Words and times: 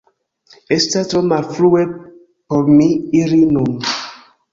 Estas 0.75 1.09
tro 1.11 1.19
malfrue 1.31 1.83
por 2.53 2.71
mi 2.79 2.87
iri 3.21 3.39
nun 3.59 3.71